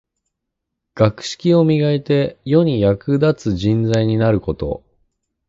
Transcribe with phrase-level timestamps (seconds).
[0.95, 4.83] 学識を磨いて、世に役立つ人材になること。